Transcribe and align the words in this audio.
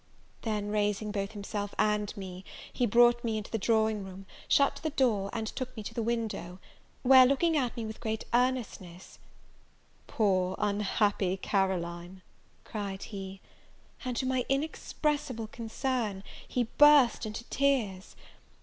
Then, 0.41 0.69
raising 0.71 1.11
both 1.11 1.33
himself 1.33 1.75
and 1.77 2.17
me, 2.17 2.43
he 2.73 2.87
brought 2.87 3.23
me 3.23 3.37
into 3.37 3.51
the 3.51 3.59
drawing 3.59 4.03
room, 4.03 4.25
shut 4.47 4.77
the 4.81 4.89
door, 4.89 5.29
and 5.31 5.45
took 5.45 5.77
me 5.77 5.83
to 5.83 5.93
the 5.93 6.01
window; 6.01 6.57
where, 7.03 7.23
looking 7.27 7.55
at 7.55 7.77
me 7.77 7.85
with 7.85 7.99
great 7.99 8.25
earnestness, 8.33 9.19
"Poor 10.07 10.55
unhappy 10.57 11.37
Caroline!" 11.37 12.23
cried 12.63 13.03
he; 13.03 13.41
and, 14.03 14.17
to 14.17 14.25
my 14.25 14.43
inexpressible 14.49 15.45
concern, 15.45 16.23
he 16.47 16.63
burst 16.79 17.27
into 17.27 17.43
tears. 17.51 18.15